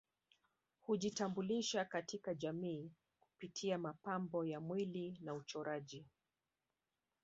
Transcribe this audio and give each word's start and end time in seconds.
Hujitambulisha 0.81 1.85
katika 1.85 2.35
jamii 2.35 2.91
kupitia 3.19 3.77
mapambo 3.77 4.45
ya 4.45 4.59
mwili 4.59 5.17
na 5.21 5.33
uchoraji 5.33 6.05